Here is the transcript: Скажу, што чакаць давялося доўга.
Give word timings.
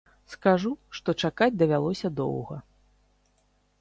Скажу, 0.33 0.71
што 0.99 1.15
чакаць 1.27 1.57
давялося 1.61 2.13
доўга. 2.21 2.57